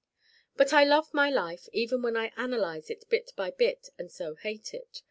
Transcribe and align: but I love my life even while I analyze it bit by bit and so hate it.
but 0.57 0.73
I 0.73 0.83
love 0.83 1.13
my 1.13 1.29
life 1.29 1.69
even 1.73 2.01
while 2.01 2.17
I 2.17 2.31
analyze 2.35 2.89
it 2.89 3.07
bit 3.07 3.33
by 3.35 3.51
bit 3.51 3.89
and 3.99 4.11
so 4.11 4.33
hate 4.33 4.73
it. 4.73 4.99